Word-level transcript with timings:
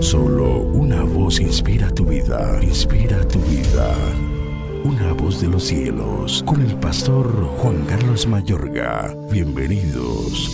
Solo 0.00 0.60
una 0.60 1.02
voz 1.02 1.40
inspira 1.40 1.90
tu 1.90 2.04
vida, 2.06 2.58
inspira 2.62 3.26
tu 3.28 3.38
vida. 3.40 3.94
Una 4.84 5.12
voz 5.12 5.40
de 5.40 5.48
los 5.48 5.64
cielos, 5.64 6.42
con 6.46 6.60
el 6.60 6.74
pastor 6.76 7.26
Juan 7.58 7.84
Carlos 7.86 8.26
Mayorga. 8.26 9.16
Bienvenidos. 9.30 10.50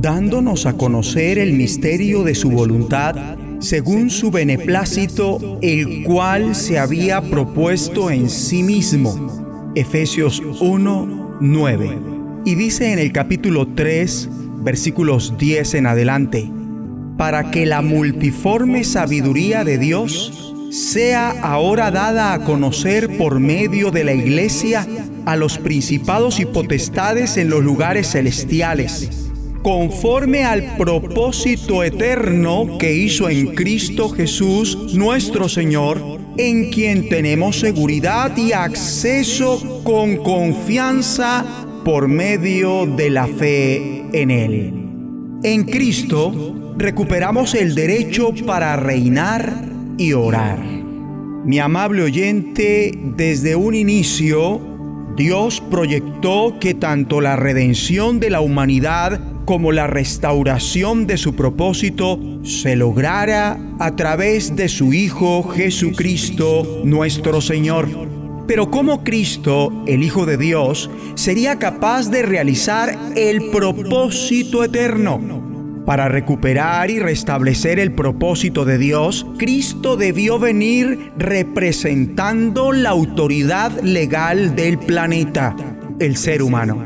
Dándonos 0.00 0.66
a 0.66 0.76
conocer 0.76 1.38
el 1.38 1.52
misterio 1.52 2.22
de 2.22 2.34
su 2.34 2.50
voluntad, 2.50 3.36
según 3.58 4.08
su 4.08 4.30
beneplácito, 4.30 5.58
el 5.62 6.04
cual 6.04 6.54
se 6.54 6.78
había 6.78 7.22
propuesto 7.22 8.10
en 8.10 8.30
sí 8.30 8.62
mismo. 8.62 9.72
Efesios 9.74 10.42
1, 10.60 11.38
9. 11.40 11.98
Y 12.44 12.54
dice 12.54 12.92
en 12.92 12.98
el 12.98 13.12
capítulo 13.12 13.68
3, 13.74 14.30
versículos 14.60 15.34
10 15.38 15.74
en 15.74 15.86
adelante, 15.86 16.50
para 17.16 17.50
que 17.50 17.66
la 17.66 17.82
multiforme 17.82 18.84
sabiduría 18.84 19.64
de 19.64 19.78
Dios 19.78 20.54
sea 20.70 21.30
ahora 21.42 21.90
dada 21.90 22.32
a 22.32 22.44
conocer 22.44 23.16
por 23.18 23.40
medio 23.40 23.90
de 23.90 24.04
la 24.04 24.14
iglesia 24.14 24.86
a 25.26 25.36
los 25.36 25.58
principados 25.58 26.38
y 26.40 26.46
potestades 26.46 27.36
en 27.36 27.50
los 27.50 27.62
lugares 27.62 28.12
celestiales, 28.12 29.30
conforme 29.62 30.44
al 30.44 30.76
propósito 30.76 31.82
eterno 31.82 32.78
que 32.78 32.94
hizo 32.94 33.28
en 33.28 33.48
Cristo 33.54 34.08
Jesús 34.10 34.94
nuestro 34.94 35.48
Señor, 35.48 36.00
en 36.36 36.70
quien 36.70 37.08
tenemos 37.08 37.58
seguridad 37.58 38.36
y 38.36 38.52
acceso 38.52 39.82
con 39.82 40.18
confianza 40.18 41.44
por 41.84 42.08
medio 42.08 42.86
de 42.86 43.10
la 43.10 43.26
fe 43.26 43.99
en 44.12 44.30
Él. 44.30 44.72
En 45.42 45.64
Cristo 45.64 46.74
recuperamos 46.76 47.54
el 47.54 47.74
derecho 47.74 48.32
para 48.46 48.76
reinar 48.76 49.64
y 49.96 50.12
orar. 50.12 50.58
Mi 51.44 51.58
amable 51.58 52.02
oyente, 52.02 52.92
desde 53.16 53.56
un 53.56 53.74
inicio, 53.74 54.60
Dios 55.16 55.62
proyectó 55.70 56.58
que 56.60 56.74
tanto 56.74 57.20
la 57.20 57.36
redención 57.36 58.20
de 58.20 58.30
la 58.30 58.40
humanidad 58.40 59.20
como 59.44 59.72
la 59.72 59.86
restauración 59.86 61.06
de 61.06 61.16
su 61.16 61.34
propósito 61.34 62.20
se 62.44 62.76
lograra 62.76 63.58
a 63.78 63.96
través 63.96 64.54
de 64.54 64.68
su 64.68 64.92
Hijo 64.92 65.42
Jesucristo 65.42 66.82
nuestro 66.84 67.40
Señor. 67.40 68.09
Pero 68.46 68.70
¿cómo 68.70 69.04
Cristo, 69.04 69.72
el 69.86 70.02
Hijo 70.02 70.26
de 70.26 70.36
Dios, 70.36 70.90
sería 71.14 71.58
capaz 71.58 72.10
de 72.10 72.22
realizar 72.22 72.98
el 73.16 73.50
propósito 73.50 74.64
eterno? 74.64 75.40
Para 75.86 76.08
recuperar 76.08 76.90
y 76.90 76.98
restablecer 76.98 77.78
el 77.78 77.92
propósito 77.92 78.64
de 78.64 78.78
Dios, 78.78 79.26
Cristo 79.38 79.96
debió 79.96 80.38
venir 80.38 81.12
representando 81.16 82.72
la 82.72 82.90
autoridad 82.90 83.72
legal 83.80 84.54
del 84.54 84.78
planeta, 84.78 85.56
el 85.98 86.16
ser 86.16 86.42
humano. 86.42 86.84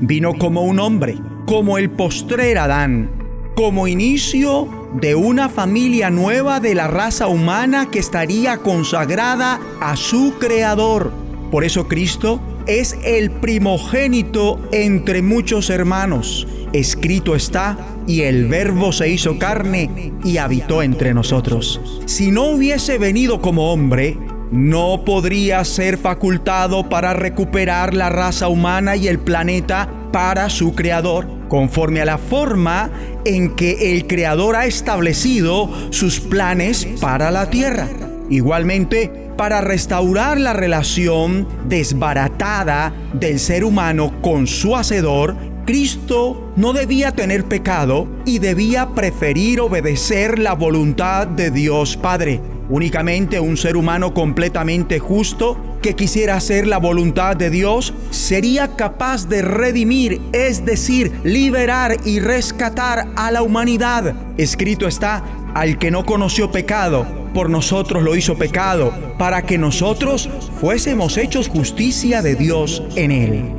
Vino 0.00 0.34
como 0.34 0.62
un 0.62 0.78
hombre, 0.78 1.16
como 1.46 1.78
el 1.78 1.90
postrer 1.90 2.58
Adán, 2.58 3.10
como 3.56 3.88
inicio 3.88 4.77
de 4.94 5.14
una 5.14 5.48
familia 5.48 6.10
nueva 6.10 6.60
de 6.60 6.74
la 6.74 6.88
raza 6.88 7.28
humana 7.28 7.90
que 7.90 7.98
estaría 7.98 8.58
consagrada 8.58 9.60
a 9.80 9.96
su 9.96 10.34
Creador. 10.38 11.12
Por 11.50 11.64
eso 11.64 11.88
Cristo 11.88 12.40
es 12.66 12.98
el 13.04 13.30
primogénito 13.30 14.60
entre 14.72 15.22
muchos 15.22 15.70
hermanos. 15.70 16.46
Escrito 16.72 17.34
está, 17.34 17.78
y 18.06 18.22
el 18.22 18.46
verbo 18.46 18.92
se 18.92 19.10
hizo 19.10 19.38
carne 19.38 20.12
y 20.24 20.38
habitó 20.38 20.82
entre 20.82 21.12
nosotros. 21.12 21.80
Si 22.06 22.30
no 22.30 22.44
hubiese 22.44 22.98
venido 22.98 23.40
como 23.40 23.72
hombre, 23.72 24.18
no 24.50 25.04
podría 25.04 25.62
ser 25.64 25.98
facultado 25.98 26.88
para 26.88 27.12
recuperar 27.12 27.92
la 27.92 28.08
raza 28.08 28.48
humana 28.48 28.96
y 28.96 29.08
el 29.08 29.18
planeta 29.18 29.90
para 30.10 30.48
su 30.48 30.74
creador 30.74 31.37
conforme 31.48 32.00
a 32.00 32.04
la 32.04 32.18
forma 32.18 32.90
en 33.24 33.54
que 33.56 33.94
el 33.94 34.06
Creador 34.06 34.56
ha 34.56 34.66
establecido 34.66 35.70
sus 35.90 36.20
planes 36.20 36.86
para 37.00 37.30
la 37.30 37.50
tierra. 37.50 37.88
Igualmente, 38.30 39.28
para 39.36 39.60
restaurar 39.60 40.38
la 40.38 40.52
relación 40.52 41.46
desbaratada 41.68 42.92
del 43.12 43.38
ser 43.38 43.64
humano 43.64 44.20
con 44.20 44.46
su 44.46 44.76
Hacedor, 44.76 45.36
Cristo 45.64 46.52
no 46.56 46.72
debía 46.72 47.12
tener 47.12 47.44
pecado 47.44 48.08
y 48.24 48.38
debía 48.38 48.94
preferir 48.94 49.60
obedecer 49.60 50.38
la 50.38 50.54
voluntad 50.54 51.26
de 51.26 51.50
Dios 51.50 51.96
Padre. 51.96 52.40
Únicamente 52.70 53.40
un 53.40 53.56
ser 53.56 53.76
humano 53.76 54.12
completamente 54.12 54.98
justo 54.98 55.56
que 55.80 55.94
quisiera 55.94 56.36
hacer 56.36 56.66
la 56.66 56.78
voluntad 56.78 57.34
de 57.34 57.48
Dios 57.48 57.94
sería 58.10 58.76
capaz 58.76 59.26
de 59.28 59.42
redimir, 59.42 60.20
es 60.32 60.66
decir, 60.66 61.12
liberar 61.24 61.96
y 62.04 62.20
rescatar 62.20 63.08
a 63.16 63.30
la 63.30 63.42
humanidad. 63.42 64.14
Escrito 64.36 64.86
está, 64.86 65.24
al 65.54 65.78
que 65.78 65.90
no 65.90 66.04
conoció 66.04 66.52
pecado, 66.52 67.06
por 67.32 67.48
nosotros 67.48 68.02
lo 68.02 68.16
hizo 68.16 68.36
pecado, 68.36 68.92
para 69.16 69.42
que 69.42 69.56
nosotros 69.56 70.28
fuésemos 70.60 71.16
hechos 71.16 71.48
justicia 71.48 72.20
de 72.20 72.34
Dios 72.34 72.82
en 72.96 73.10
él. 73.10 73.57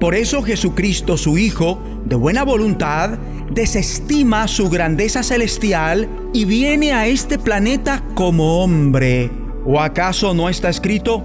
Por 0.00 0.14
eso 0.14 0.42
Jesucristo, 0.42 1.16
su 1.16 1.38
Hijo, 1.38 1.82
de 2.04 2.14
buena 2.14 2.44
voluntad, 2.44 3.18
desestima 3.50 4.46
su 4.46 4.68
grandeza 4.68 5.24
celestial 5.24 6.08
y 6.32 6.44
viene 6.44 6.92
a 6.92 7.06
este 7.08 7.38
planeta 7.38 8.04
como 8.14 8.62
hombre. 8.62 9.30
¿O 9.64 9.80
acaso 9.80 10.34
no 10.34 10.48
está 10.48 10.68
escrito? 10.68 11.24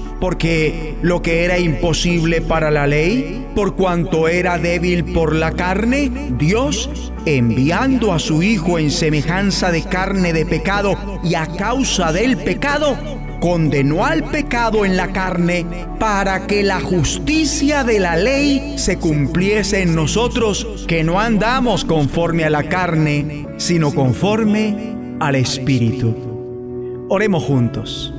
porque 0.21 0.95
lo 1.01 1.23
que 1.23 1.43
era 1.43 1.57
imposible 1.57 2.41
para 2.41 2.69
la 2.69 2.85
ley, 2.85 3.47
por 3.55 3.75
cuanto 3.75 4.27
era 4.27 4.59
débil 4.59 5.03
por 5.03 5.35
la 5.35 5.53
carne, 5.53 6.11
Dios, 6.37 7.11
enviando 7.25 8.13
a 8.13 8.19
su 8.19 8.43
Hijo 8.43 8.77
en 8.77 8.91
semejanza 8.91 9.71
de 9.71 9.81
carne 9.81 10.31
de 10.31 10.45
pecado 10.45 10.95
y 11.23 11.33
a 11.33 11.47
causa 11.47 12.13
del 12.13 12.37
pecado, 12.37 12.95
condenó 13.41 14.05
al 14.05 14.23
pecado 14.25 14.85
en 14.85 14.95
la 14.95 15.11
carne 15.11 15.65
para 15.99 16.45
que 16.45 16.61
la 16.61 16.79
justicia 16.79 17.83
de 17.83 17.99
la 17.99 18.15
ley 18.15 18.75
se 18.77 18.99
cumpliese 18.99 19.81
en 19.81 19.95
nosotros, 19.95 20.85
que 20.87 21.03
no 21.03 21.19
andamos 21.19 21.83
conforme 21.83 22.43
a 22.43 22.51
la 22.51 22.63
carne, 22.69 23.47
sino 23.57 23.91
conforme 23.91 24.95
al 25.19 25.33
Espíritu. 25.33 27.07
Oremos 27.09 27.43
juntos. 27.43 28.13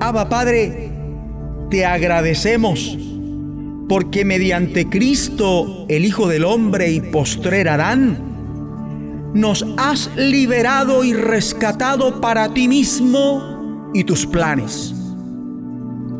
Abba 0.00 0.28
Padre, 0.28 0.97
te 1.70 1.84
agradecemos 1.84 2.96
porque 3.88 4.24
mediante 4.24 4.88
Cristo, 4.88 5.86
el 5.88 6.04
Hijo 6.04 6.28
del 6.28 6.44
Hombre 6.44 6.90
y 6.90 7.00
postrer 7.00 7.68
Adán, 7.68 9.32
nos 9.34 9.64
has 9.78 10.10
liberado 10.16 11.04
y 11.04 11.12
rescatado 11.12 12.20
para 12.20 12.52
ti 12.52 12.68
mismo 12.68 13.90
y 13.94 14.04
tus 14.04 14.26
planes. 14.26 14.94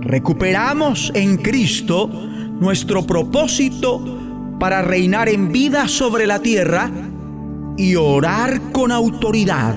Recuperamos 0.00 1.12
en 1.14 1.36
Cristo 1.36 2.08
nuestro 2.08 3.06
propósito 3.06 4.56
para 4.58 4.82
reinar 4.82 5.28
en 5.28 5.52
vida 5.52 5.88
sobre 5.88 6.26
la 6.26 6.40
tierra 6.40 6.90
y 7.76 7.94
orar 7.94 8.72
con 8.72 8.90
autoridad 8.90 9.76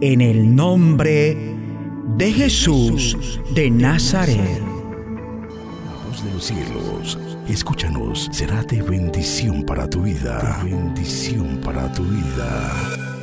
en 0.00 0.20
el 0.20 0.54
nombre 0.54 1.34
de 1.34 1.55
de 2.06 2.32
Jesús 2.32 3.40
de 3.54 3.70
Nazaret. 3.70 4.60
La 4.60 6.08
voz 6.08 6.24
de 6.24 6.32
los 6.32 6.44
cielos, 6.44 7.18
escúchanos, 7.48 8.28
será 8.32 8.62
de 8.62 8.80
bendición 8.82 9.64
para 9.64 9.88
tu 9.88 10.02
vida. 10.02 10.60
Bendición 10.62 11.60
para 11.62 11.92
tu 11.92 12.04
vida. 12.04 13.15